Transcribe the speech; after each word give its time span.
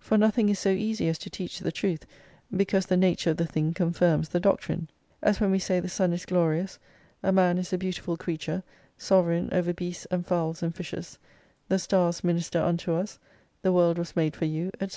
For 0.00 0.18
nothing 0.18 0.48
is 0.48 0.58
so 0.58 0.70
easy 0.70 1.08
as 1.08 1.18
to 1.18 1.30
teach 1.30 1.60
the 1.60 1.70
truth 1.70 2.04
because 2.50 2.86
the 2.86 2.96
nature 2.96 3.30
of 3.30 3.36
the 3.36 3.46
thing 3.46 3.74
confirms 3.74 4.30
the 4.30 4.40
doctrine: 4.40 4.90
As 5.22 5.38
when 5.38 5.52
we 5.52 5.60
say 5.60 5.78
the 5.78 5.88
sun 5.88 6.12
is 6.12 6.26
glorious, 6.26 6.80
a 7.22 7.30
man 7.30 7.58
is 7.58 7.72
a 7.72 7.78
beautiful 7.78 8.16
creature, 8.16 8.64
sovereign 8.98 9.48
over 9.52 9.72
beasts 9.72 10.04
and 10.10 10.26
fowls 10.26 10.64
and 10.64 10.74
fishes, 10.74 11.16
the 11.68 11.78
stars 11.78 12.24
minister 12.24 12.60
unto 12.60 12.94
us, 12.94 13.20
the 13.62 13.72
world 13.72 13.98
was 13.98 14.16
made 14.16 14.34
for 14.34 14.46
you, 14.46 14.72
&c. 14.80 14.88